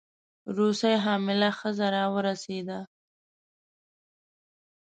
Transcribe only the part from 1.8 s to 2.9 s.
راورسېده.